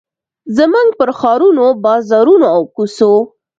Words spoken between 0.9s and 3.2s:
پر ښارونو، بازارونو، او کوڅو